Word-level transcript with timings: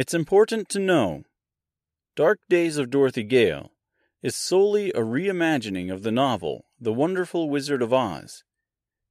It's 0.00 0.14
important 0.14 0.70
to 0.70 0.78
know 0.78 1.24
Dark 2.16 2.38
Days 2.48 2.78
of 2.78 2.88
Dorothy 2.88 3.22
Gale 3.22 3.70
is 4.22 4.34
solely 4.34 4.88
a 4.92 5.00
reimagining 5.00 5.92
of 5.92 6.04
the 6.04 6.10
novel 6.10 6.64
The 6.80 6.90
Wonderful 6.90 7.50
Wizard 7.50 7.82
of 7.82 7.92
Oz, 7.92 8.42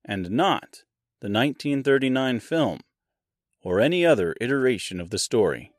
and 0.03 0.31
not 0.31 0.81
the 1.21 1.29
1939 1.29 2.39
film 2.39 2.79
or 3.61 3.79
any 3.79 4.03
other 4.03 4.35
iteration 4.41 4.99
of 4.99 5.11
the 5.11 5.19
story. 5.19 5.71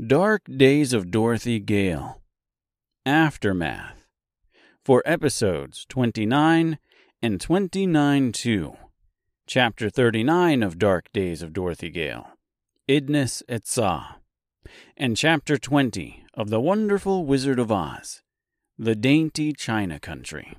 Dark 0.00 0.44
Days 0.44 0.94
of 0.94 1.10
Dorothy 1.10 1.60
Gale 1.60 2.22
Aftermath 3.04 4.08
for 4.82 5.02
episodes 5.04 5.84
29 5.86 6.78
and 7.20 7.40
29 7.40 8.32
2. 8.32 8.76
Chapter 9.46 9.90
39 9.90 10.62
of 10.62 10.78
Dark 10.78 11.12
Days 11.12 11.42
of 11.42 11.52
Dorothy 11.52 11.90
Gale, 11.90 12.26
Ydnas 12.88 13.42
Etsaw, 13.50 14.14
and 14.96 15.14
Chapter 15.14 15.58
20 15.58 16.24
of 16.32 16.48
The 16.48 16.60
Wonderful 16.60 17.26
Wizard 17.26 17.58
of 17.58 17.70
Oz, 17.70 18.22
The 18.78 18.96
Dainty 18.96 19.52
China 19.52 20.00
Country. 20.00 20.56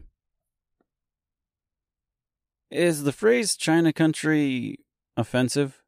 Is 2.69 3.03
the 3.03 3.11
phrase 3.11 3.55
China 3.55 3.91
Country 3.91 4.77
offensive? 5.17 5.81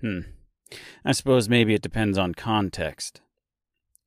Hmm. 0.00 0.20
I 1.04 1.12
suppose 1.12 1.48
maybe 1.48 1.74
it 1.74 1.82
depends 1.82 2.18
on 2.18 2.34
context. 2.34 3.20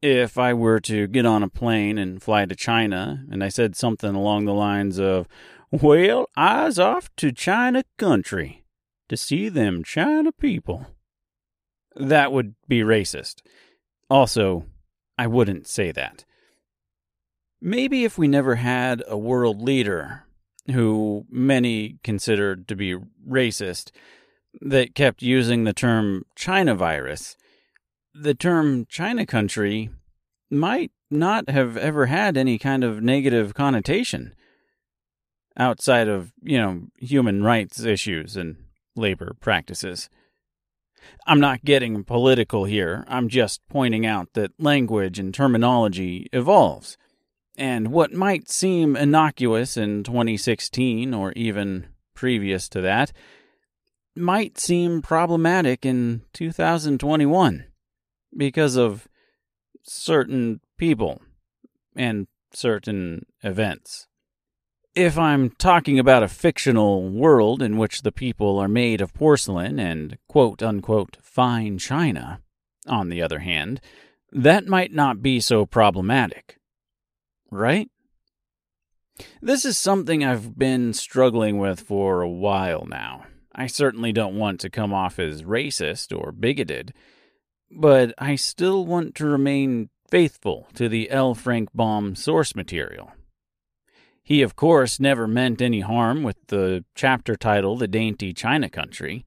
If 0.02 0.38
I 0.38 0.54
were 0.54 0.80
to 0.82 1.08
get 1.08 1.26
on 1.26 1.44
a 1.44 1.50
plane 1.50 1.98
and 1.98 2.22
fly 2.22 2.46
to 2.46 2.56
China, 2.56 3.24
and 3.32 3.44
I 3.44 3.50
said 3.50 3.76
something 3.76 4.16
along 4.16 4.46
the 4.46 4.54
lines 4.54 5.00
of, 5.00 5.28
Well, 5.72 6.28
I's 6.36 6.80
off 6.80 7.10
to 7.18 7.32
China 7.32 7.84
country 7.98 8.64
to 9.10 9.18
see 9.18 9.50
them 9.50 9.84
China 9.84 10.32
people, 10.32 10.88
that 11.96 12.32
would 12.32 12.56
be 12.68 12.80
racist. 12.80 13.42
Also, 14.10 14.66
I 15.18 15.28
wouldn't 15.28 15.68
say 15.68 15.92
that. 15.92 16.26
Maybe 17.62 18.06
if 18.06 18.18
we 18.18 18.28
never 18.28 18.56
had 18.56 19.04
a 19.08 19.18
world 19.18 19.62
leader 19.62 20.24
who 20.72 21.26
many 21.30 22.00
considered 22.04 22.68
to 22.68 22.76
be 22.76 22.96
racist, 23.28 23.92
that 24.60 24.96
kept 24.96 25.22
using 25.22 25.64
the 25.64 25.74
term 25.74 26.24
China 26.36 26.76
virus, 26.76 27.36
the 28.14 28.34
term 28.34 28.86
China 28.90 29.26
country 29.26 29.90
might 30.50 30.92
not 31.10 31.50
have 31.50 31.78
ever 31.78 32.08
had 32.08 32.38
any 32.38 32.58
kind 32.58 32.84
of 32.84 33.02
negative 33.02 33.54
connotation 33.54 34.34
outside 35.58 36.08
of, 36.08 36.32
you 36.42 36.58
know, 36.58 36.84
human 36.98 37.44
rights 37.44 37.82
issues 37.82 38.36
and 38.36 38.58
labor 38.96 39.36
practices. 39.40 40.10
I'm 41.26 41.40
not 41.40 41.66
getting 41.66 42.04
political 42.04 42.66
here. 42.66 43.04
I'm 43.08 43.28
just 43.28 43.62
pointing 43.70 44.06
out 44.06 44.34
that 44.34 44.52
language 44.60 45.20
and 45.20 45.34
terminology 45.34 46.28
evolves. 46.32 46.98
And 47.58 47.92
what 47.92 48.14
might 48.14 48.50
seem 48.50 48.96
innocuous 48.96 49.78
in 49.78 50.04
2016 50.04 51.14
or 51.14 51.32
even 51.34 51.88
previous 52.14 52.70
to 52.70 52.82
that 52.82 53.12
might 54.16 54.60
seem 54.60 55.02
problematic 55.02 55.86
in 55.86 56.22
2021 56.34 57.66
because 58.36 58.76
of 58.76 59.08
certain 59.84 60.60
people 60.78 61.22
and 61.96 62.28
certain 62.54 63.26
events. 63.44 64.08
If 64.94 65.18
I'm 65.18 65.52
talking 65.52 65.98
about 66.00 66.24
a 66.24 66.28
fictional 66.28 67.10
world 67.10 67.62
in 67.62 67.78
which 67.78 68.02
the 68.02 68.12
people 68.12 68.60
are 68.60 68.68
made 68.68 69.00
of 69.00 69.14
porcelain 69.14 69.80
and 69.80 70.18
quote 70.28 70.62
unquote 70.62 71.18
fine 71.22 71.78
china, 71.78 72.42
on 72.88 73.10
the 73.10 73.22
other 73.22 73.40
hand, 73.40 73.80
that 74.32 74.68
might 74.68 74.94
not 74.94 75.22
be 75.22 75.40
so 75.40 75.66
problematic. 75.66 76.58
Right? 77.50 77.90
This 79.42 79.66
is 79.66 79.78
something 79.78 80.24
I've 80.24 80.58
been 80.58 80.94
struggling 80.94 81.58
with 81.58 81.82
for 81.82 82.22
a 82.22 82.30
while 82.30 82.86
now. 82.86 83.26
I 83.54 83.68
certainly 83.68 84.12
don't 84.12 84.38
want 84.38 84.60
to 84.62 84.70
come 84.70 84.94
off 84.94 85.20
as 85.20 85.44
racist 85.44 86.18
or 86.18 86.32
bigoted, 86.32 86.94
but 87.70 88.14
I 88.18 88.36
still 88.36 88.86
want 88.86 89.16
to 89.16 89.26
remain 89.26 89.90
faithful 90.10 90.68
to 90.76 90.88
the 90.90 91.10
L. 91.10 91.34
Frank 91.34 91.70
Baum 91.74 92.16
source 92.16 92.56
material. 92.56 93.12
He, 94.24 94.42
of 94.42 94.56
course, 94.56 95.00
never 95.00 95.28
meant 95.28 95.62
any 95.62 95.82
harm 95.82 96.24
with 96.24 96.38
the 96.48 96.86
chapter 96.96 97.36
title, 97.36 97.76
The 97.76 97.88
Dainty 97.88 98.34
China 98.34 98.70
Country. 98.70 99.26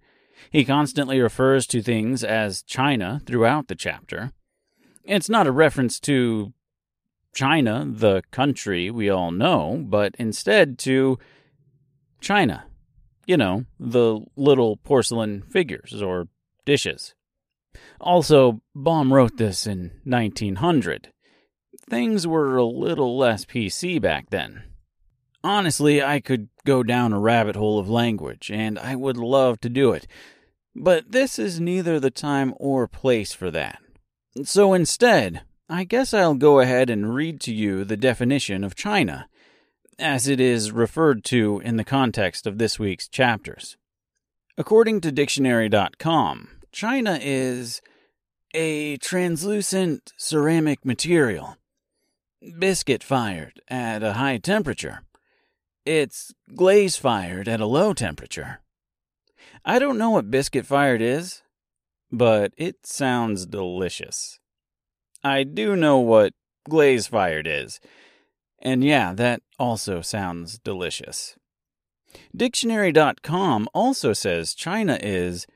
He 0.50 0.64
constantly 0.64 1.20
refers 1.20 1.66
to 1.68 1.82
things 1.82 2.22
as 2.22 2.62
China 2.62 3.20
throughout 3.26 3.68
the 3.68 3.74
chapter. 3.74 4.32
It's 5.04 5.28
not 5.28 5.46
a 5.46 5.52
reference 5.52 6.00
to 6.00 6.52
China, 7.34 7.84
the 7.86 8.22
country 8.30 8.90
we 8.90 9.10
all 9.10 9.30
know, 9.30 9.82
but 9.84 10.14
instead 10.18 10.78
to 10.80 11.18
China, 12.20 12.64
you 13.26 13.36
know, 13.36 13.64
the 13.78 14.20
little 14.36 14.76
porcelain 14.76 15.42
figures 15.42 16.02
or 16.02 16.28
dishes. 16.64 17.14
Also, 18.00 18.60
Baum 18.74 19.12
wrote 19.12 19.36
this 19.36 19.66
in 19.66 20.00
1900. 20.04 21.08
Things 21.88 22.26
were 22.26 22.56
a 22.56 22.64
little 22.64 23.18
less 23.18 23.44
PC 23.44 24.00
back 24.00 24.30
then. 24.30 24.64
Honestly, 25.42 26.02
I 26.02 26.20
could 26.20 26.48
go 26.64 26.82
down 26.82 27.12
a 27.12 27.20
rabbit 27.20 27.56
hole 27.56 27.78
of 27.78 27.88
language, 27.88 28.50
and 28.50 28.78
I 28.78 28.96
would 28.96 29.18
love 29.18 29.60
to 29.60 29.68
do 29.68 29.92
it, 29.92 30.06
but 30.74 31.12
this 31.12 31.38
is 31.38 31.60
neither 31.60 32.00
the 32.00 32.10
time 32.10 32.54
or 32.56 32.88
place 32.88 33.32
for 33.34 33.50
that. 33.50 33.78
So 34.42 34.72
instead, 34.72 35.42
I 35.68 35.84
guess 35.84 36.14
I'll 36.14 36.34
go 36.34 36.60
ahead 36.60 36.88
and 36.90 37.14
read 37.14 37.40
to 37.42 37.54
you 37.54 37.84
the 37.84 37.96
definition 37.96 38.64
of 38.64 38.74
China 38.74 39.28
as 39.98 40.28
it 40.28 40.40
is 40.40 40.72
referred 40.72 41.24
to 41.24 41.60
in 41.64 41.76
the 41.76 41.84
context 41.84 42.46
of 42.46 42.58
this 42.58 42.78
week's 42.78 43.08
chapters. 43.08 43.76
According 44.56 45.00
to 45.02 45.12
Dictionary.com, 45.12 46.48
China 46.72 47.18
is 47.20 47.82
a 48.54 48.96
translucent 48.98 50.12
ceramic 50.16 50.84
material, 50.84 51.56
biscuit 52.58 53.02
fired 53.02 53.60
at 53.68 54.02
a 54.02 54.14
high 54.14 54.38
temperature. 54.38 55.02
It's 55.84 56.32
glaze 56.54 56.96
fired 56.96 57.48
at 57.48 57.60
a 57.60 57.66
low 57.66 57.92
temperature. 57.92 58.60
I 59.64 59.78
don't 59.78 59.98
know 59.98 60.10
what 60.10 60.30
biscuit 60.30 60.66
fired 60.66 61.02
is, 61.02 61.42
but 62.12 62.52
it 62.56 62.86
sounds 62.86 63.46
delicious. 63.46 64.38
I 65.22 65.42
do 65.42 65.74
know 65.74 65.98
what 65.98 66.32
glaze 66.68 67.06
fired 67.06 67.46
is. 67.46 67.80
And 68.64 68.82
yeah, 68.82 69.12
that 69.12 69.42
also 69.58 70.00
sounds 70.00 70.58
delicious. 70.58 71.36
Dictionary.com 72.34 73.68
also 73.74 74.14
says 74.14 74.54
China 74.54 74.98
is 75.00 75.46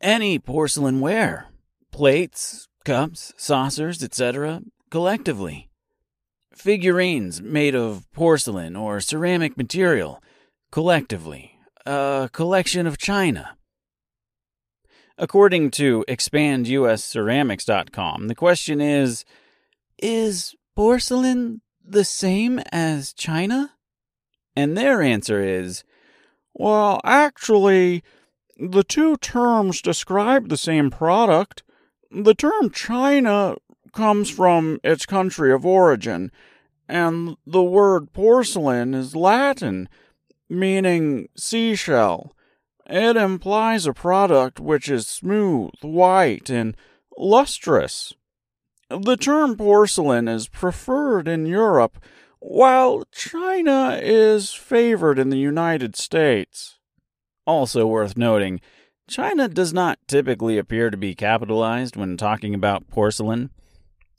any 0.00 0.38
porcelain 0.38 1.00
ware, 1.00 1.48
plates, 1.92 2.68
cups, 2.84 3.34
saucers, 3.36 4.02
etc., 4.02 4.62
collectively. 4.90 5.68
Figurines 6.54 7.42
made 7.42 7.74
of 7.74 8.10
porcelain 8.12 8.76
or 8.76 9.00
ceramic 9.00 9.58
material, 9.58 10.22
collectively. 10.72 11.58
A 11.84 12.30
collection 12.32 12.86
of 12.86 12.96
china. 12.98 13.56
According 15.16 15.70
to 15.72 16.04
expandusceramics.com, 16.08 18.28
the 18.28 18.34
question 18.34 18.80
is 18.80 19.24
Is 20.00 20.54
porcelain 20.76 21.60
the 21.90 22.04
same 22.04 22.60
as 22.72 23.12
China? 23.12 23.72
And 24.54 24.76
their 24.76 25.02
answer 25.02 25.40
is, 25.40 25.84
well, 26.54 27.00
actually, 27.04 28.02
the 28.56 28.82
two 28.82 29.16
terms 29.18 29.80
describe 29.80 30.48
the 30.48 30.56
same 30.56 30.90
product. 30.90 31.62
The 32.10 32.34
term 32.34 32.70
China 32.70 33.56
comes 33.92 34.30
from 34.30 34.80
its 34.82 35.06
country 35.06 35.52
of 35.52 35.64
origin, 35.64 36.32
and 36.88 37.36
the 37.46 37.62
word 37.62 38.12
porcelain 38.12 38.94
is 38.94 39.14
Latin, 39.14 39.88
meaning 40.48 41.28
seashell. 41.36 42.34
It 42.86 43.16
implies 43.16 43.86
a 43.86 43.92
product 43.92 44.58
which 44.58 44.88
is 44.88 45.06
smooth, 45.06 45.72
white, 45.82 46.48
and 46.48 46.76
lustrous. 47.16 48.14
The 48.90 49.16
term 49.16 49.56
porcelain 49.56 50.28
is 50.28 50.48
preferred 50.48 51.28
in 51.28 51.44
Europe, 51.44 52.02
while 52.40 53.04
China 53.12 53.98
is 54.00 54.52
favored 54.54 55.18
in 55.18 55.28
the 55.28 55.38
United 55.38 55.94
States. 55.94 56.78
Also 57.46 57.86
worth 57.86 58.16
noting, 58.16 58.60
China 59.08 59.48
does 59.48 59.72
not 59.72 59.98
typically 60.06 60.56
appear 60.56 60.90
to 60.90 60.96
be 60.96 61.14
capitalized 61.14 61.96
when 61.96 62.16
talking 62.16 62.54
about 62.54 62.88
porcelain. 62.88 63.50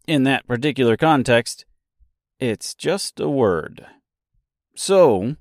In 0.07 0.23
that 0.23 0.47
particular 0.47 0.97
context, 0.97 1.65
it's 2.39 2.73
just 2.73 3.19
a 3.19 3.29
word. 3.29 3.85
So, 4.75 5.35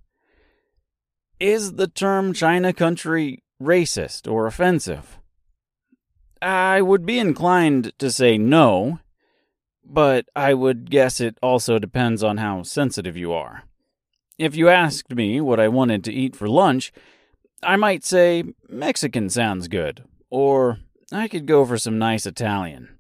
is 1.38 1.74
the 1.74 1.86
term 1.86 2.32
China 2.32 2.72
country 2.72 3.42
racist 3.62 4.30
or 4.30 4.46
offensive? 4.46 5.18
I 6.40 6.82
would 6.82 7.04
be 7.04 7.18
inclined 7.18 7.92
to 7.98 8.10
say 8.10 8.38
no, 8.38 9.00
but 9.88 10.26
I 10.36 10.54
would 10.54 10.90
guess 10.90 11.20
it 11.20 11.38
also 11.42 11.78
depends 11.78 12.22
on 12.22 12.36
how 12.36 12.62
sensitive 12.62 13.16
you 13.16 13.32
are. 13.32 13.64
If 14.38 14.54
you 14.54 14.68
asked 14.68 15.12
me 15.12 15.40
what 15.40 15.58
I 15.58 15.68
wanted 15.68 16.04
to 16.04 16.12
eat 16.12 16.36
for 16.36 16.48
lunch, 16.48 16.92
I 17.62 17.76
might 17.76 18.04
say 18.04 18.44
Mexican 18.68 19.30
sounds 19.30 19.66
good, 19.66 20.04
or 20.30 20.78
I 21.10 21.26
could 21.26 21.46
go 21.46 21.64
for 21.64 21.78
some 21.78 21.98
nice 21.98 22.26
Italian. 22.26 22.98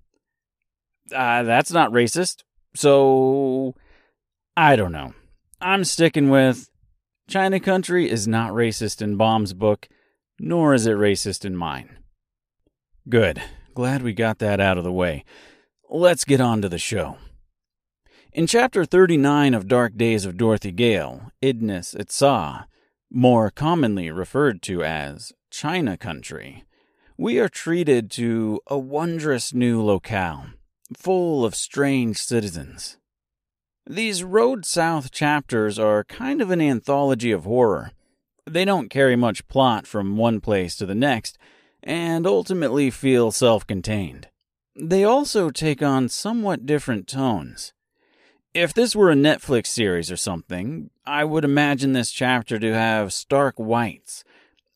Uh, 1.14 1.42
that's 1.42 1.70
not 1.70 1.92
racist, 1.92 2.42
so 2.74 3.74
I 4.56 4.74
don't 4.74 4.92
know. 4.92 5.14
I'm 5.60 5.84
sticking 5.84 6.30
with 6.30 6.68
China 7.28 7.60
Country 7.60 8.10
is 8.10 8.26
not 8.26 8.52
racist 8.52 9.02
in 9.02 9.16
Baum's 9.16 9.52
book, 9.52 9.88
nor 10.40 10.74
is 10.74 10.86
it 10.86 10.96
racist 10.96 11.44
in 11.44 11.56
mine. 11.56 11.98
Good. 13.08 13.42
Glad 13.74 14.02
we 14.02 14.12
got 14.12 14.38
that 14.38 14.60
out 14.60 14.78
of 14.78 14.84
the 14.84 14.92
way. 14.92 15.24
Let's 15.90 16.26
get 16.26 16.38
on 16.38 16.60
to 16.60 16.68
the 16.68 16.78
show. 16.78 17.16
In 18.34 18.46
chapter 18.46 18.84
39 18.84 19.54
of 19.54 19.68
Dark 19.68 19.96
Days 19.96 20.26
of 20.26 20.36
Dorothy 20.36 20.70
Gale, 20.70 21.32
Ydnas 21.42 21.96
Etsaw, 21.96 22.66
more 23.10 23.50
commonly 23.50 24.10
referred 24.10 24.60
to 24.64 24.84
as 24.84 25.32
China 25.50 25.96
Country, 25.96 26.64
we 27.16 27.38
are 27.38 27.48
treated 27.48 28.10
to 28.12 28.60
a 28.66 28.78
wondrous 28.78 29.54
new 29.54 29.82
locale, 29.82 30.48
full 30.94 31.46
of 31.46 31.54
strange 31.54 32.18
citizens. 32.18 32.98
These 33.86 34.22
Road 34.22 34.66
South 34.66 35.10
chapters 35.10 35.78
are 35.78 36.04
kind 36.04 36.42
of 36.42 36.50
an 36.50 36.60
anthology 36.60 37.32
of 37.32 37.44
horror. 37.44 37.92
They 38.44 38.66
don't 38.66 38.90
carry 38.90 39.16
much 39.16 39.48
plot 39.48 39.86
from 39.86 40.18
one 40.18 40.42
place 40.42 40.76
to 40.76 40.84
the 40.84 40.94
next, 40.94 41.38
and 41.82 42.26
ultimately 42.26 42.90
feel 42.90 43.30
self 43.30 43.66
contained. 43.66 44.28
They 44.80 45.02
also 45.02 45.50
take 45.50 45.82
on 45.82 46.08
somewhat 46.08 46.64
different 46.64 47.08
tones. 47.08 47.72
If 48.54 48.72
this 48.72 48.94
were 48.94 49.10
a 49.10 49.16
Netflix 49.16 49.66
series 49.66 50.10
or 50.10 50.16
something, 50.16 50.90
I 51.04 51.24
would 51.24 51.44
imagine 51.44 51.92
this 51.92 52.12
chapter 52.12 52.60
to 52.60 52.72
have 52.74 53.12
stark 53.12 53.56
whites, 53.56 54.22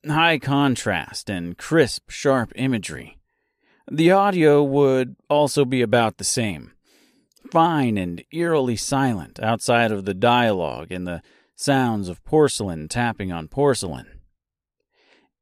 high 0.06 0.38
contrast, 0.38 1.30
and 1.30 1.56
crisp, 1.56 2.10
sharp 2.10 2.52
imagery. 2.56 3.18
The 3.90 4.10
audio 4.10 4.62
would 4.62 5.14
also 5.30 5.64
be 5.64 5.82
about 5.82 6.18
the 6.18 6.24
same 6.24 6.72
fine 7.50 7.98
and 7.98 8.24
eerily 8.32 8.76
silent 8.76 9.38
outside 9.40 9.92
of 9.92 10.04
the 10.04 10.14
dialogue 10.14 10.90
and 10.90 11.06
the 11.06 11.20
sounds 11.54 12.08
of 12.08 12.24
porcelain 12.24 12.88
tapping 12.88 13.30
on 13.30 13.46
porcelain. 13.46 14.06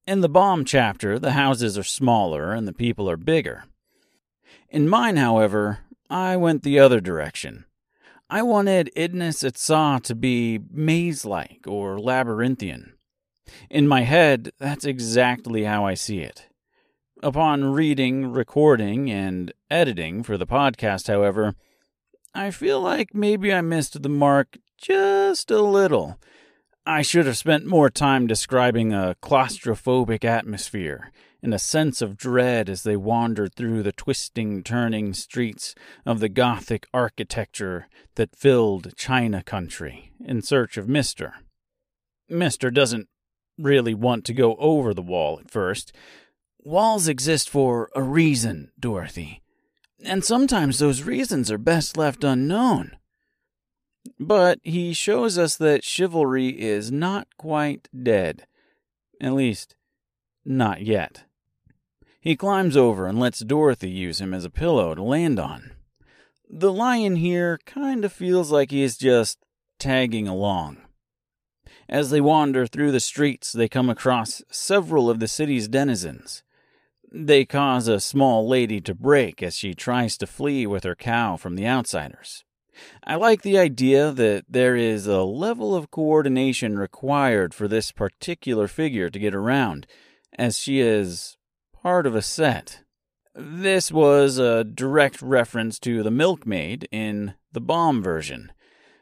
In 0.07 0.21
the 0.21 0.29
Baum 0.29 0.65
chapter, 0.65 1.19
the 1.19 1.33
houses 1.33 1.79
are 1.79 1.85
smaller 1.85 2.53
and 2.53 2.67
the 2.67 2.73
people 2.73 3.09
are 3.09 3.17
bigger. 3.17 3.65
In 4.71 4.89
mine, 4.89 5.17
however, 5.17 5.81
I 6.09 6.37
went 6.37 6.63
the 6.63 6.79
other 6.79 7.01
direction. 7.01 7.65
I 8.29 8.43
wanted 8.43 8.93
Ydnas 8.97 9.43
Etsaw 9.43 10.01
to 10.05 10.15
be 10.15 10.61
maze 10.71 11.25
like 11.25 11.63
or 11.67 11.99
labyrinthian. 11.99 12.93
In 13.69 13.89
my 13.89 14.03
head, 14.03 14.53
that's 14.61 14.85
exactly 14.85 15.65
how 15.65 15.85
I 15.85 15.95
see 15.95 16.21
it. 16.21 16.47
Upon 17.21 17.73
reading, 17.73 18.31
recording, 18.31 19.11
and 19.11 19.53
editing 19.69 20.23
for 20.23 20.39
the 20.39 20.47
podcast, 20.47 21.09
however, 21.09 21.57
I 22.33 22.53
feel 22.53 22.81
like 22.81 23.13
maybe 23.13 23.53
I 23.53 23.63
missed 23.63 24.01
the 24.01 24.09
mark 24.09 24.57
just 24.79 25.51
a 25.51 25.61
little. 25.61 26.17
I 26.87 27.03
should 27.03 27.27
have 27.27 27.37
spent 27.37 27.67
more 27.67 27.91
time 27.91 28.29
describing 28.29 28.93
a 28.93 29.17
claustrophobic 29.21 30.25
atmosphere 30.25 31.11
and 31.43 31.55
a 31.55 31.59
sense 31.59 32.03
of 32.03 32.17
dread 32.17 32.69
as 32.69 32.83
they 32.83 32.97
wandered 32.97 33.55
through 33.55 33.83
the 33.83 33.93
twisting, 33.93 34.63
turning 34.63 35.15
streets 35.15 35.75
of 36.05 36.21
the 36.21 36.29
Gothic 36.29 36.87
architecture 36.93 37.89
that 38.17 38.37
filled 38.37 38.97
China 38.97 39.43
country 39.43 40.13
in 40.25 40.43
search 40.43 40.77
of 40.77 40.89
Mister. 40.89 41.35
Mister 42.29 42.71
doesn't 42.71 43.09
really 43.59 43.95
want 43.95 44.25
to 44.27 44.35
go 44.35 44.57
over 44.57 44.95
the 44.95 45.03
wall 45.03 45.39
at 45.41 45.51
first. 45.51 45.93
Walls 46.63 47.09
exist 47.09 47.49
for 47.49 47.91
a 47.95 48.03
reason, 48.03 48.71
Dorothy 48.79 49.43
and 50.05 50.25
sometimes 50.25 50.79
those 50.79 51.03
reasons 51.03 51.51
are 51.51 51.59
best 51.59 51.97
left 51.97 52.25
unknown. 52.25 52.97
But 54.19 54.59
he 54.63 54.93
shows 54.93 55.37
us 55.39 55.57
that 55.57 55.85
chivalry 55.85 56.49
is 56.49 56.91
not 56.91 57.29
quite 57.37 57.89
dead. 58.03 58.47
At 59.21 59.35
least, 59.35 59.77
not 60.45 60.83
yet. 60.83 61.25
He 62.21 62.37
climbs 62.37 62.77
over 62.77 63.07
and 63.07 63.19
lets 63.19 63.41
Dorothy 63.41 63.91
use 63.91 64.21
him 64.21 64.35
as 64.35 64.45
a 64.45 64.51
pillow 64.51 64.95
to 64.95 65.03
land 65.03 65.41
on. 65.41 65.73
The 66.49 66.73
lion 66.73 67.17
here 67.17 67.59
kind 67.65 68.05
of 68.05 68.13
feels 68.13 68.51
like 68.51 68.71
he 68.71 68.83
is 68.83 68.99
just 68.99 69.39
tagging 69.79 70.29
along. 70.29 70.79
As 71.89 72.11
they 72.11 72.21
wander 72.21 72.67
through 72.67 72.93
the 72.93 73.01
streets, 73.01 73.53
they 73.53 73.69
come 73.69 73.89
across 73.89 74.43
several 74.51 75.09
of 75.09 75.19
the 75.19 75.29
city's 75.29 75.67
denizens. 75.67 76.43
They 77.11 77.45
cause 77.45 77.89
a 77.89 77.99
small 77.99 78.47
lady 78.47 78.81
to 78.83 78.95
break 78.95 79.43
as 79.43 79.57
she 79.57 79.75
tries 79.75 80.17
to 80.19 80.27
flee 80.27 80.67
with 80.67 80.85
her 80.85 80.95
cow 80.95 81.37
from 81.37 81.57
the 81.57 81.67
outsiders. 81.67 82.45
I 83.03 83.17
like 83.17 83.43
the 83.43 83.59
idea 83.59 84.13
that 84.13 84.45
there 84.49 84.77
is 84.77 85.07
a 85.07 85.23
level 85.23 85.75
of 85.75 85.91
coordination 85.91 86.79
required 86.79 87.55
for 87.55 87.67
this 87.67 87.93
particular 87.93 88.69
figure 88.69 89.11
to 89.11 89.19
get 89.19 89.35
around, 89.35 89.87
as 90.39 90.59
she 90.59 90.81
is 90.81 91.37
part 91.83 92.07
of 92.07 92.15
a 92.15 92.23
set. 92.23 92.81
This 93.35 93.91
was 93.91 94.39
a 94.39 94.65
direct 94.65 95.23
reference 95.23 95.79
to 95.81 96.03
the 96.03 96.11
milkmaid 96.11 96.89
in 96.91 97.35
the 97.53 97.61
Baum 97.61 98.03
version. 98.03 98.53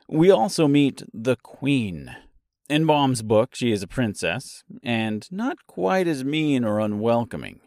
We 0.08 0.30
also 0.30 0.68
meet 0.68 1.02
the 1.12 1.36
Queen. 1.36 2.14
In 2.68 2.86
Baum's 2.86 3.22
book, 3.22 3.54
she 3.54 3.72
is 3.72 3.82
a 3.82 3.88
princess, 3.88 4.62
and 4.82 5.26
not 5.30 5.66
quite 5.66 6.06
as 6.06 6.24
mean 6.24 6.64
or 6.64 6.78
unwelcoming. 6.78 7.60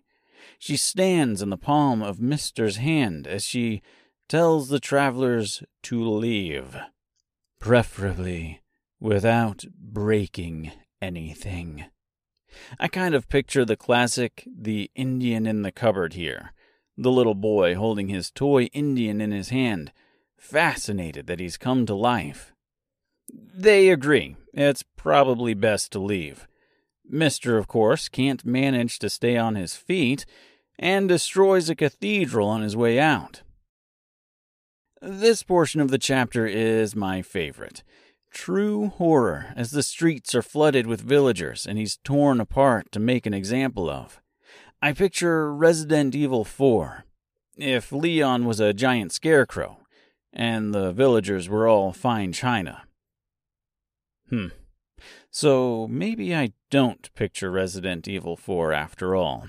She 0.59 0.77
stands 0.77 1.41
in 1.41 1.49
the 1.49 1.57
palm 1.57 2.01
of 2.01 2.19
Mister's 2.19 2.77
hand 2.77 3.27
as 3.27 3.43
she 3.43 3.81
tells 4.29 4.69
the 4.69 4.79
travelers 4.79 5.63
to 5.83 6.03
leave, 6.07 6.77
preferably 7.59 8.61
without 8.99 9.65
breaking 9.77 10.71
anything. 11.01 11.85
I 12.79 12.87
kind 12.87 13.15
of 13.15 13.29
picture 13.29 13.65
the 13.65 13.75
classic 13.75 14.47
The 14.47 14.91
Indian 14.95 15.45
in 15.45 15.61
the 15.61 15.71
Cupboard 15.71 16.13
here. 16.13 16.53
The 16.97 17.11
little 17.11 17.35
boy 17.35 17.75
holding 17.75 18.09
his 18.09 18.29
toy 18.29 18.63
Indian 18.73 19.21
in 19.21 19.31
his 19.31 19.49
hand, 19.49 19.91
fascinated 20.37 21.27
that 21.27 21.39
he's 21.39 21.57
come 21.57 21.85
to 21.85 21.95
life. 21.95 22.53
They 23.31 23.89
agree. 23.89 24.35
It's 24.53 24.83
probably 24.97 25.53
best 25.53 25.91
to 25.93 25.99
leave. 25.99 26.47
Mister, 27.07 27.57
of 27.57 27.67
course, 27.67 28.09
can't 28.09 28.45
manage 28.45 28.99
to 28.99 29.09
stay 29.09 29.37
on 29.37 29.55
his 29.55 29.75
feet 29.75 30.25
and 30.77 31.07
destroys 31.07 31.69
a 31.69 31.75
cathedral 31.75 32.47
on 32.47 32.61
his 32.61 32.75
way 32.75 32.99
out. 32.99 33.41
This 35.01 35.43
portion 35.43 35.81
of 35.81 35.89
the 35.89 35.97
chapter 35.97 36.45
is 36.45 36.95
my 36.95 37.21
favorite. 37.21 37.83
True 38.31 38.87
horror, 38.87 39.53
as 39.55 39.71
the 39.71 39.83
streets 39.83 40.33
are 40.33 40.41
flooded 40.41 40.87
with 40.87 41.01
villagers 41.01 41.67
and 41.67 41.77
he's 41.77 41.97
torn 41.97 42.39
apart 42.39 42.91
to 42.93 42.99
make 42.99 43.25
an 43.25 43.33
example 43.33 43.89
of. 43.89 44.21
I 44.81 44.93
picture 44.93 45.53
Resident 45.53 46.15
Evil 46.15 46.43
4. 46.43 47.05
If 47.57 47.91
Leon 47.91 48.45
was 48.45 48.59
a 48.59 48.73
giant 48.73 49.11
scarecrow, 49.11 49.79
and 50.33 50.73
the 50.73 50.91
villagers 50.93 51.49
were 51.49 51.67
all 51.67 51.91
fine 51.91 52.31
china. 52.31 52.83
Hmm. 54.29 54.47
So 55.29 55.87
maybe 55.89 56.33
I 56.33 56.53
don't 56.69 57.13
picture 57.13 57.51
Resident 57.51 58.07
Evil 58.07 58.37
4 58.37 58.71
after 58.71 59.15
all. 59.15 59.47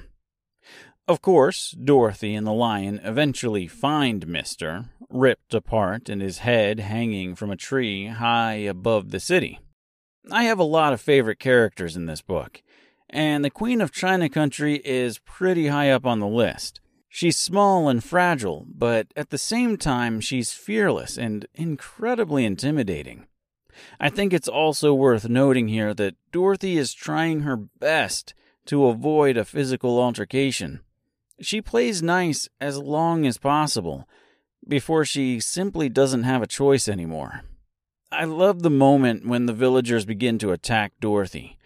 Of 1.09 1.21
course, 1.21 1.73
Dorothy 1.73 2.35
and 2.35 2.47
the 2.47 2.52
lion 2.52 3.00
eventually 3.02 3.66
find 3.66 4.26
Mister, 4.26 4.87
ripped 5.11 5.52
apart 5.52 6.09
and 6.09 6.23
his 6.23 6.38
head 6.38 6.78
hanging 6.78 7.35
from 7.35 7.50
a 7.50 7.56
tree 7.56 8.06
high 8.06 8.54
above 8.54 9.11
the 9.11 9.21
city. 9.21 9.59
I 10.30 10.44
have 10.44 10.61
a 10.61 10.64
lot 10.64 10.92
of 10.92 11.00
favorite 11.00 11.40
characters 11.40 11.97
in 11.97 12.06
this 12.06 12.23
book, 12.23 12.62
and 13.11 13.44
the 13.44 13.50
Queen 13.50 13.80
of 13.80 13.90
China 13.90 14.28
Country 14.28 14.76
is 14.85 15.18
pretty 15.18 15.66
high 15.66 15.90
up 15.90 16.06
on 16.06 16.21
the 16.21 16.28
list. 16.28 16.80
She's 17.09 17.37
small 17.37 17.88
and 17.88 18.02
fragile, 18.02 18.64
but 18.73 19.09
at 19.16 19.30
the 19.30 19.38
same 19.38 19.76
time, 19.76 20.21
she's 20.21 20.52
fearless 20.52 21.18
and 21.18 21.47
incredibly 21.52 22.44
intimidating. 22.44 23.26
I 23.99 24.09
think 24.09 24.32
it's 24.32 24.49
also 24.49 24.94
worth 24.94 25.28
noting 25.28 25.66
here 25.66 25.92
that 25.94 26.14
Dorothy 26.30 26.78
is 26.78 26.94
trying 26.94 27.40
her 27.40 27.56
best 27.56 28.35
to 28.66 28.87
avoid 28.87 29.37
a 29.37 29.44
physical 29.44 30.00
altercation. 30.00 30.80
She 31.43 31.61
plays 31.61 32.03
nice 32.03 32.49
as 32.61 32.79
long 32.79 33.27
as 33.27 33.37
possible 33.37 34.09
before 34.67 35.05
she 35.05 35.41
simply 35.41 35.89
doesn't 35.89 36.23
have 36.23 36.41
a 36.41 36.47
choice 36.47 36.89
anymore. 36.89 37.43
I 38.13 38.25
love 38.25 38.63
the 38.63 38.71
moment 38.71 39.27
when 39.27 39.47
the 39.47 39.53
villagers 39.53 40.05
begin 40.05 40.39
to 40.39 40.53
attack 40.53 40.93
Dorothy. 41.01 41.59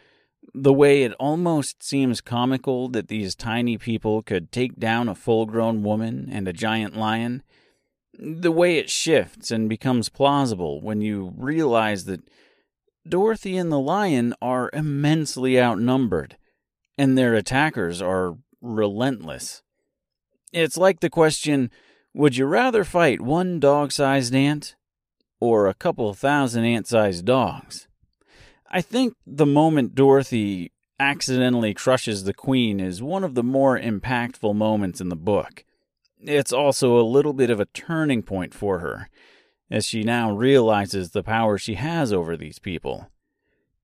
The 0.55 0.73
way 0.73 1.03
it 1.03 1.13
almost 1.15 1.83
seems 1.83 2.23
comical 2.23 2.89
that 2.89 3.09
these 3.09 3.35
tiny 3.35 3.77
people 3.77 4.23
could 4.23 4.51
take 4.51 4.77
down 4.77 5.11
a 5.11 5.15
full 5.15 5.45
grown 5.45 5.83
woman 5.83 6.29
and 6.33 6.49
a 6.49 6.55
giant 6.55 6.97
lion. 6.97 7.43
The 8.19 8.53
way 8.53 8.79
it 8.79 8.89
shifts 8.89 9.51
and 9.51 9.69
becomes 9.69 10.09
plausible 10.09 10.81
when 10.81 11.03
you 11.03 11.35
realize 11.37 12.07
that 12.07 12.23
Dorothy 13.07 13.59
and 13.59 13.71
the 13.71 13.79
lion 13.79 14.35
are 14.41 14.71
immensely 14.73 15.61
outnumbered, 15.61 16.39
and 16.97 17.19
their 17.19 17.35
attackers 17.35 18.01
are 18.01 18.39
relentless. 18.63 19.63
It's 20.57 20.79
like 20.79 21.01
the 21.01 21.11
question 21.11 21.71
would 22.15 22.39
you 22.39 22.47
rather 22.47 22.83
fight 22.83 23.21
one 23.21 23.61
dog 23.61 23.93
sized 23.93 24.35
ant 24.35 24.75
or 25.39 25.67
a 25.67 25.75
couple 25.75 26.15
thousand 26.15 26.65
ant 26.65 26.87
sized 26.87 27.27
dogs? 27.27 27.89
I 28.71 28.81
think 28.81 29.13
the 29.27 29.45
moment 29.45 29.95
Dorothy 29.95 30.73
accidentally 30.99 31.75
crushes 31.75 32.25
the 32.25 32.33
queen 32.33 32.81
is 32.81 33.03
one 33.03 33.23
of 33.23 33.35
the 33.35 33.43
more 33.43 33.79
impactful 33.79 34.57
moments 34.57 34.99
in 34.99 35.11
the 35.11 35.15
book. 35.15 35.63
It's 36.21 36.55
also 36.55 36.99
a 36.99 37.05
little 37.05 37.35
bit 37.35 37.51
of 37.51 37.61
a 37.61 37.67
turning 37.67 38.23
point 38.23 38.55
for 38.55 38.79
her, 38.79 39.11
as 39.71 39.85
she 39.85 40.05
now 40.05 40.33
realizes 40.33 41.11
the 41.11 41.23
power 41.23 41.59
she 41.59 41.75
has 41.75 42.15
over 42.15 42.35
these 42.35 42.59
people. 42.59 43.11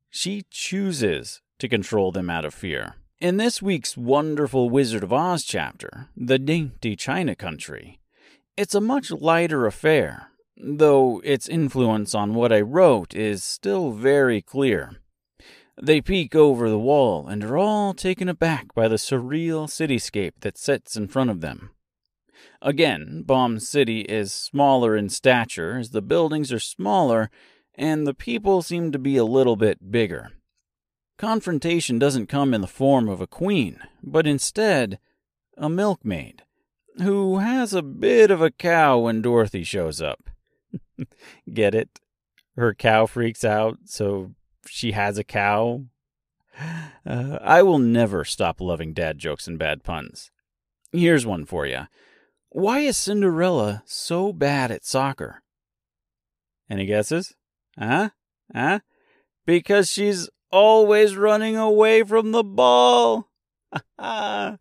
She 0.08 0.46
chooses 0.50 1.42
to 1.58 1.68
control 1.68 2.12
them 2.12 2.30
out 2.30 2.46
of 2.46 2.54
fear. 2.54 2.94
In 3.22 3.36
this 3.36 3.62
week's 3.62 3.96
wonderful 3.96 4.68
Wizard 4.68 5.04
of 5.04 5.12
Oz 5.12 5.44
chapter, 5.44 6.08
The 6.16 6.40
Dainty 6.40 6.96
China 6.96 7.36
Country, 7.36 8.00
it's 8.56 8.74
a 8.74 8.80
much 8.80 9.12
lighter 9.12 9.64
affair, 9.64 10.32
though 10.56 11.20
its 11.22 11.48
influence 11.48 12.16
on 12.16 12.34
what 12.34 12.52
I 12.52 12.62
wrote 12.62 13.14
is 13.14 13.44
still 13.44 13.92
very 13.92 14.42
clear. 14.42 14.96
They 15.80 16.00
peek 16.00 16.34
over 16.34 16.68
the 16.68 16.80
wall 16.80 17.28
and 17.28 17.44
are 17.44 17.56
all 17.56 17.94
taken 17.94 18.28
aback 18.28 18.74
by 18.74 18.88
the 18.88 18.96
surreal 18.96 19.68
cityscape 19.68 20.40
that 20.40 20.58
sits 20.58 20.96
in 20.96 21.06
front 21.06 21.30
of 21.30 21.40
them. 21.40 21.70
Again, 22.60 23.22
Baum 23.24 23.60
City 23.60 24.00
is 24.00 24.32
smaller 24.32 24.96
in 24.96 25.08
stature 25.08 25.78
as 25.78 25.90
the 25.90 26.02
buildings 26.02 26.52
are 26.52 26.58
smaller 26.58 27.30
and 27.76 28.04
the 28.04 28.14
people 28.14 28.62
seem 28.62 28.90
to 28.90 28.98
be 28.98 29.16
a 29.16 29.24
little 29.24 29.54
bit 29.54 29.92
bigger. 29.92 30.32
Confrontation 31.22 32.00
doesn't 32.00 32.26
come 32.26 32.52
in 32.52 32.62
the 32.62 32.66
form 32.66 33.08
of 33.08 33.20
a 33.20 33.28
queen, 33.28 33.78
but 34.02 34.26
instead 34.26 34.98
a 35.56 35.68
milkmaid 35.68 36.42
who 36.96 37.38
has 37.38 37.72
a 37.72 37.80
bit 37.80 38.32
of 38.32 38.42
a 38.42 38.50
cow 38.50 38.98
when 38.98 39.22
Dorothy 39.22 39.62
shows 39.62 40.02
up. 40.02 40.28
Get 41.54 41.76
it? 41.76 42.00
Her 42.56 42.74
cow 42.74 43.06
freaks 43.06 43.44
out, 43.44 43.78
so 43.84 44.32
she 44.66 44.90
has 44.92 45.16
a 45.16 45.22
cow. 45.22 45.84
Uh, 47.06 47.38
I 47.40 47.62
will 47.62 47.78
never 47.78 48.24
stop 48.24 48.60
loving 48.60 48.92
dad 48.92 49.18
jokes 49.18 49.46
and 49.46 49.56
bad 49.60 49.84
puns. 49.84 50.32
Here's 50.90 51.24
one 51.24 51.44
for 51.44 51.66
you. 51.66 51.86
Why 52.48 52.80
is 52.80 52.96
Cinderella 52.96 53.84
so 53.86 54.32
bad 54.32 54.72
at 54.72 54.84
soccer? 54.84 55.44
Any 56.68 56.84
guesses? 56.84 57.32
Huh? 57.78 58.10
Huh? 58.52 58.80
Because 59.46 59.88
she's 59.88 60.28
always 60.52 61.16
running 61.16 61.56
away 61.56 62.02
from 62.02 62.32
the 62.32 62.44
ball. 62.44 63.28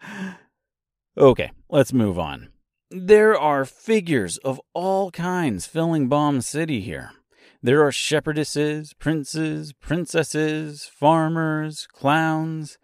Okay, 1.17 1.51
let's 1.69 1.91
move 1.91 2.17
on. 2.17 2.49
There 2.89 3.37
are 3.37 3.65
figures 3.65 4.37
of 4.37 4.61
all 4.73 5.11
kinds 5.11 5.65
filling 5.65 6.07
Baum 6.07 6.39
City 6.39 6.79
here. 6.79 7.11
There 7.61 7.85
are 7.85 7.91
shepherdesses, 7.91 8.97
princes, 8.97 9.73
princesses, 9.73 10.85
farmers, 10.85 11.85
clowns, 11.91 12.77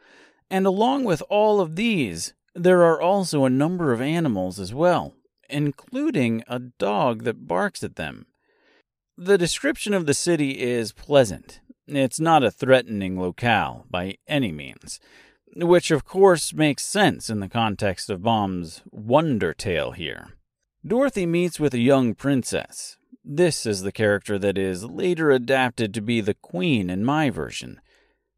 and 0.51 0.67
along 0.67 1.05
with 1.05 1.23
all 1.29 1.61
of 1.61 1.77
these, 1.77 2.33
there 2.53 2.83
are 2.83 3.01
also 3.01 3.45
a 3.45 3.49
number 3.49 3.93
of 3.93 4.01
animals 4.01 4.59
as 4.59 4.73
well, 4.73 5.13
including 5.49 6.43
a 6.47 6.59
dog 6.59 7.23
that 7.23 7.47
barks 7.47 7.81
at 7.81 7.95
them. 7.95 8.25
The 9.17 9.37
description 9.37 9.93
of 9.93 10.05
the 10.05 10.13
city 10.13 10.59
is 10.59 10.91
pleasant. 10.91 11.61
It's 11.88 12.20
not 12.20 12.44
a 12.44 12.51
threatening 12.51 13.20
locale 13.20 13.86
by 13.89 14.17
any 14.27 14.51
means 14.51 15.00
which 15.65 15.91
of 15.91 16.06
course 16.06 16.53
makes 16.53 16.84
sense 16.84 17.29
in 17.29 17.39
the 17.39 17.50
context 17.50 18.10
of 18.10 18.22
Baum's 18.22 18.82
wonder 18.91 19.53
tale 19.53 19.91
here. 19.91 20.34
Dorothy 20.86 21.25
meets 21.25 21.60
with 21.60 21.74
a 21.74 21.79
young 21.79 22.13
princess. 22.13 22.98
This 23.24 23.65
is 23.65 23.82
the 23.82 23.91
character 23.91 24.38
that 24.39 24.58
is 24.58 24.86
later 24.86 25.32
adapted 25.32 25.94
to 25.94 26.01
be 26.01 26.22
the 26.22 26.36
queen 26.36 26.89
in 26.89 27.03
my 27.03 27.29
version. 27.29 27.82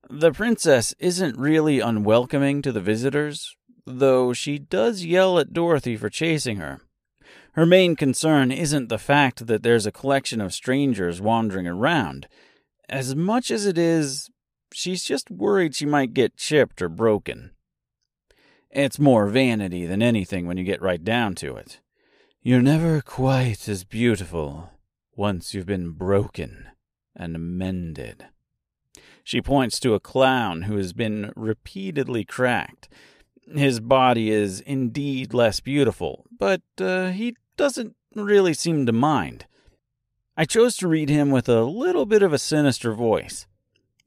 The 0.10 0.32
princess 0.32 0.96
isn't 0.98 1.38
really 1.38 1.80
unwelcoming 1.80 2.62
to 2.64 2.72
the 2.72 2.82
visitors, 2.82 3.56
though 3.86 4.34
she 4.34 4.58
does 4.58 5.06
yell 5.06 5.38
at 5.38 5.54
Dorothy 5.54 5.96
for 5.96 6.10
chasing 6.10 6.58
her. 6.58 6.82
Her 7.54 7.66
main 7.66 7.96
concern 7.96 8.52
isn't 8.52 8.90
the 8.90 8.98
fact 8.98 9.46
that 9.46 9.62
there's 9.62 9.86
a 9.86 9.92
collection 9.92 10.42
of 10.42 10.54
strangers 10.54 11.22
wandering 11.22 11.68
around, 11.68 12.28
as 12.90 13.16
much 13.16 13.52
as 13.52 13.66
it 13.66 13.78
is 13.78 14.30
She's 14.74 15.04
just 15.04 15.32
worried 15.32 15.76
she 15.76 15.86
might 15.86 16.14
get 16.14 16.38
chipped 16.38 16.82
or 16.82 16.90
broken. 16.90 17.52
It's 18.70 19.00
more 19.00 19.28
vanity 19.28 19.86
than 19.86 20.02
anything 20.02 20.46
when 20.46 20.58
you 20.58 20.64
get 20.64 20.82
right 20.82 21.04
down 21.04 21.36
to 21.36 21.56
it. 21.56 21.80
You're 22.42 22.62
never 22.62 23.02
quite 23.02 23.68
as 23.68 23.84
beautiful 23.84 24.70
once 25.16 25.54
you've 25.54 25.66
been 25.66 25.92
broken 25.92 26.68
and 27.16 27.58
mended. 27.58 28.28
She 29.24 29.42
points 29.42 29.80
to 29.82 29.96
a 29.96 30.00
clown 30.00 30.64
who 30.64 30.78
has 30.78 30.94
been 30.94 31.34
repeatedly 31.36 32.24
cracked. 32.24 32.90
His 33.54 33.80
body 33.80 34.30
is 34.30 34.62
indeed 34.62 35.34
less 35.34 35.60
beautiful, 35.60 36.26
but 36.38 36.62
uh, 36.80 37.10
he 37.10 37.36
doesn't 37.58 37.96
really 38.16 38.54
seem 38.54 38.86
to 38.86 38.92
mind. 38.92 39.46
I 40.40 40.46
chose 40.46 40.78
to 40.78 40.88
read 40.88 41.10
him 41.10 41.32
with 41.32 41.50
a 41.50 41.64
little 41.64 42.06
bit 42.06 42.24
of 42.24 42.32
a 42.32 42.38
sinister 42.38 42.94
voice 42.94 43.46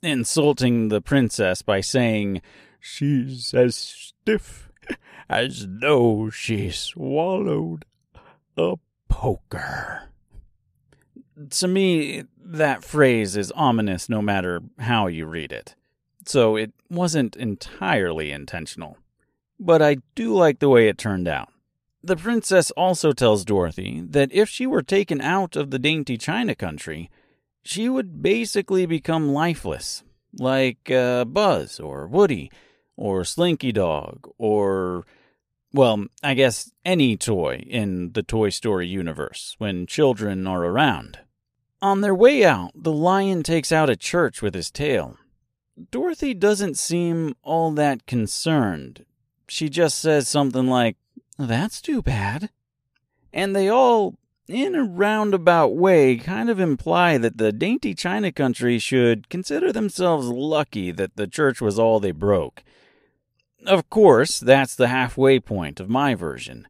insulting 0.03 0.89
the 0.89 1.03
princess 1.03 1.61
by 1.61 1.83
saying, 1.83 2.41
She's 2.81 3.53
as 3.53 3.77
stiff 3.77 4.71
as 5.29 5.67
though 5.69 6.31
she 6.31 6.71
swallowed 6.71 7.85
a 8.57 8.77
poker. 9.11 10.09
To 11.51 11.69
me, 11.69 12.25
that 12.43 12.83
phrase 12.83 13.37
is 13.37 13.53
ominous 13.53 14.09
no 14.09 14.23
matter 14.23 14.62
how 14.79 15.09
you 15.09 15.27
read 15.27 15.53
it, 15.53 15.75
so 16.25 16.57
it 16.57 16.73
wasn't 16.89 17.37
entirely 17.37 18.33
intentional. 18.33 18.97
But 19.61 19.83
I 19.83 19.99
do 20.15 20.35
like 20.35 20.61
the 20.61 20.71
way 20.71 20.89
it 20.89 20.97
turned 20.97 21.29
out. 21.29 21.52
The 22.05 22.17
princess 22.17 22.71
also 22.73 23.13
tells 23.13 23.45
Dorothy 23.45 24.03
that 24.09 24.33
if 24.33 24.49
she 24.49 24.67
were 24.67 24.83
taken 24.83 25.21
out 25.21 25.55
of 25.55 25.71
the 25.71 25.79
dainty 25.79 26.19
China 26.19 26.55
country, 26.55 27.11
she 27.63 27.89
would 27.89 28.23
basically 28.23 28.87
become 28.87 29.33
lifeless, 29.33 30.03
like 30.33 30.91
uh, 30.91 31.25
Buzz 31.25 31.79
or 31.79 32.09
Woody 32.09 32.51
or 32.97 33.25
Slinky 33.25 33.71
Dog 33.71 34.29
or, 34.37 35.05
well, 35.73 36.07
I 36.25 36.35
guess 36.35 36.73
any 36.85 37.17
toy 37.17 37.65
in 37.69 38.13
the 38.13 38.25
Toy 38.25 38.49
Story 38.49 38.89
universe 38.89 39.55
when 39.59 39.87
children 39.87 40.47
are 40.49 40.65
around. 40.65 41.21
On 41.81 42.01
their 42.01 42.15
way 42.15 42.45
out, 42.45 42.73
the 42.75 42.93
lion 42.93 43.43
takes 43.45 43.71
out 43.71 43.91
a 43.91 43.97
church 43.97 44.43
with 44.43 44.55
his 44.55 44.71
tail. 44.71 45.17
Dorothy 45.91 46.35
doesn't 46.35 46.79
seem 46.79 47.35
all 47.43 47.71
that 47.73 48.07
concerned. 48.07 49.05
She 49.49 49.69
just 49.69 49.99
says 49.99 50.29
something 50.29 50.67
like, 50.67 50.97
That's 51.39 51.81
too 51.81 52.03
bad. 52.03 52.51
And 53.33 53.57
they 53.57 53.69
all 53.69 54.17
in 54.49 54.75
a 54.75 54.85
roundabout 54.85 55.75
way, 55.77 56.17
kind 56.17 56.51
of 56.51 56.61
imply 56.61 57.17
that 57.17 57.39
the 57.39 57.53
dainty 57.53 57.95
China 57.95 58.31
country 58.33 58.79
should 58.79 59.29
consider 59.29 59.73
themselves 59.73 60.27
lucky 60.27 60.91
that 60.91 61.17
the 61.17 61.27
church 61.27 61.61
was 61.61 61.79
all 61.79 62.01
they 62.01 62.11
broke. 62.11 62.62
Of 63.67 63.89
course, 63.89 64.41
that's 64.41 64.75
the 64.75 64.89
halfway 64.89 65.39
point 65.39 65.81
of 65.81 65.89
my 65.89 66.15
version. 66.15 66.67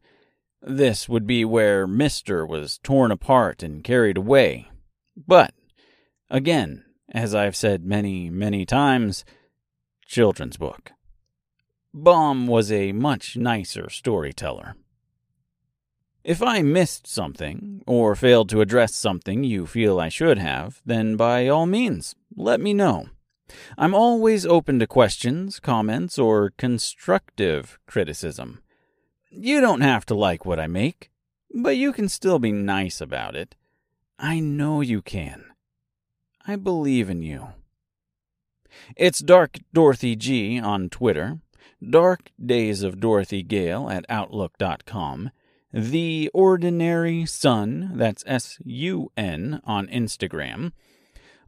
This 0.61 1.09
would 1.09 1.27
be 1.27 1.43
where 1.43 1.85
Mister 1.87 2.45
was 2.45 2.77
torn 2.77 3.11
apart 3.11 3.63
and 3.63 3.83
carried 3.83 4.17
away. 4.17 4.69
But, 5.17 5.53
again, 6.29 6.85
as 7.09 7.35
I've 7.35 7.55
said 7.55 7.83
many, 7.83 8.29
many 8.29 8.65
times, 8.65 9.25
children's 10.05 10.57
book. 10.57 10.91
Baum 11.93 12.47
was 12.47 12.71
a 12.71 12.91
much 12.91 13.37
nicer 13.37 13.89
storyteller. 13.89 14.75
If 16.23 16.41
I 16.41 16.61
missed 16.61 17.05
something, 17.05 17.83
or 17.85 18.15
failed 18.15 18.49
to 18.49 18.61
address 18.61 18.95
something 18.95 19.43
you 19.43 19.67
feel 19.67 19.99
I 19.99 20.09
should 20.09 20.37
have, 20.37 20.81
then 20.85 21.17
by 21.17 21.47
all 21.47 21.65
means, 21.65 22.15
let 22.35 22.61
me 22.61 22.73
know. 22.73 23.09
I'm 23.77 23.93
always 23.93 24.45
open 24.45 24.79
to 24.79 24.87
questions, 24.87 25.59
comments, 25.59 26.17
or 26.17 26.51
constructive 26.57 27.77
criticism. 27.85 28.63
You 29.29 29.61
don't 29.61 29.81
have 29.81 30.05
to 30.07 30.15
like 30.15 30.45
what 30.45 30.59
I 30.59 30.67
make, 30.67 31.11
but 31.53 31.75
you 31.75 31.91
can 31.93 32.09
still 32.09 32.39
be 32.39 32.51
nice 32.51 33.01
about 33.01 33.35
it. 33.35 33.55
I 34.17 34.39
know 34.39 34.81
you 34.81 35.01
can. 35.01 35.43
I 36.47 36.55
believe 36.55 37.09
in 37.09 37.21
you. 37.21 37.49
It's 38.95 39.19
Dark 39.19 39.59
Dorothy 39.73 40.15
G 40.15 40.59
on 40.59 40.89
Twitter, 40.89 41.39
Dark 41.89 42.31
Days 42.43 42.83
of 42.83 42.99
Dorothy 42.99 43.43
Gale 43.43 43.89
at 43.89 44.05
Outlook.com, 44.09 45.31
The 45.71 46.29
Ordinary 46.33 47.25
Sun, 47.25 47.91
that's 47.95 48.23
S 48.27 48.57
U 48.63 49.11
N, 49.17 49.61
on 49.63 49.87
Instagram. 49.87 50.71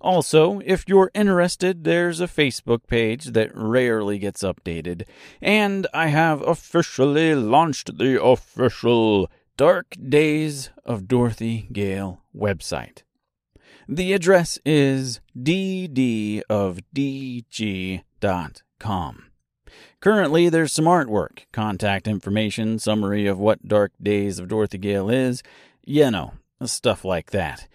Also, 0.02 0.62
if 0.66 0.84
you're 0.88 1.12
interested, 1.14 1.84
there's 1.84 2.20
a 2.20 2.28
Facebook 2.28 2.86
page 2.88 3.32
that 3.32 3.56
rarely 3.56 4.20
gets 4.20 4.44
updated, 4.44 5.08
and 5.42 5.88
I 5.94 6.08
have 6.08 6.42
officially 6.42 7.34
launched 7.34 7.98
the 7.98 8.22
official 8.22 9.30
Dark 9.58 9.96
Days 10.08 10.70
of 10.84 11.08
Dorothy 11.08 11.70
Gale 11.72 12.22
website. 12.36 13.04
The 13.88 14.14
address 14.14 14.60
is 14.66 15.22
ddofdg.com. 15.38 16.44
Currently, 20.00 20.50
there's 20.50 20.74
some 20.74 20.86
artwork, 20.86 21.46
contact 21.52 22.08
information, 22.08 22.80
summary 22.80 23.28
of 23.28 23.40
what 23.40 23.68
Dark 23.68 23.92
Days 24.02 24.40
of 24.40 24.48
Dorothy 24.48 24.78
Gale 24.78 25.10
is, 25.10 25.42
you 25.84 26.12
know, 26.12 26.34
stuff 26.64 27.04
like 27.04 27.32
that. 27.32 27.68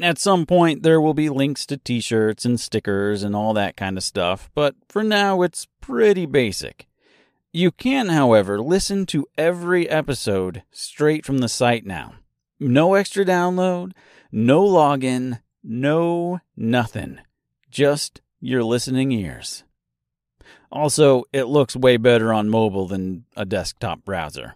At 0.00 0.18
some 0.18 0.46
point, 0.46 0.82
there 0.82 1.00
will 1.00 1.14
be 1.14 1.28
links 1.28 1.66
to 1.66 1.76
t 1.76 2.00
shirts 2.00 2.44
and 2.44 2.58
stickers 2.58 3.22
and 3.22 3.34
all 3.34 3.52
that 3.54 3.76
kind 3.76 3.96
of 3.96 4.04
stuff, 4.04 4.50
but 4.54 4.74
for 4.88 5.02
now, 5.02 5.42
it's 5.42 5.66
pretty 5.80 6.26
basic. 6.26 6.86
You 7.52 7.70
can, 7.70 8.10
however, 8.10 8.60
listen 8.60 9.06
to 9.06 9.26
every 9.36 9.88
episode 9.88 10.62
straight 10.70 11.24
from 11.24 11.38
the 11.38 11.48
site 11.48 11.86
now. 11.86 12.14
No 12.60 12.94
extra 12.94 13.24
download, 13.24 13.92
no 14.30 14.62
login, 14.62 15.40
no 15.62 16.40
nothing. 16.56 17.18
Just 17.70 18.20
your 18.40 18.62
listening 18.62 19.12
ears. 19.12 19.64
Also, 20.70 21.24
it 21.32 21.44
looks 21.44 21.74
way 21.74 21.96
better 21.96 22.32
on 22.32 22.48
mobile 22.48 22.86
than 22.86 23.24
a 23.36 23.44
desktop 23.44 24.04
browser. 24.04 24.54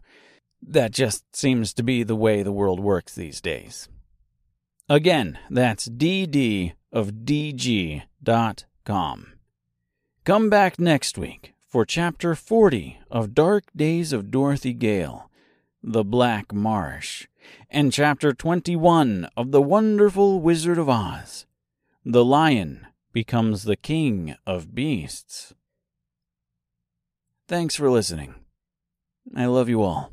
That 0.60 0.92
just 0.92 1.34
seems 1.34 1.72
to 1.74 1.82
be 1.82 2.02
the 2.02 2.14
way 2.14 2.42
the 2.42 2.52
world 2.52 2.80
works 2.80 3.14
these 3.14 3.40
days. 3.40 3.88
Again, 4.88 5.38
that's 5.50 5.88
dd 5.88 6.74
of 6.92 7.12
dg.com. 7.24 8.06
Come 10.24 10.50
back 10.50 10.78
next 10.78 11.18
week 11.18 11.54
for 11.66 11.86
chapter 11.86 12.34
40 12.34 13.00
of 13.10 13.34
Dark 13.34 13.64
Days 13.74 14.12
of 14.12 14.30
Dorothy 14.30 14.74
Gale, 14.74 15.30
The 15.82 16.04
Black 16.04 16.52
Marsh, 16.52 17.26
and 17.70 17.92
chapter 17.92 18.32
21 18.32 19.28
of 19.36 19.50
The 19.50 19.62
Wonderful 19.62 20.40
Wizard 20.40 20.78
of 20.78 20.88
Oz, 20.88 21.46
The 22.04 22.24
Lion 22.24 22.86
Becomes 23.12 23.64
the 23.64 23.76
King 23.76 24.36
of 24.46 24.74
Beasts. 24.74 25.54
Thanks 27.52 27.76
for 27.76 27.90
listening. 27.90 28.34
I 29.36 29.44
love 29.44 29.68
you 29.68 29.82
all. 29.82 30.10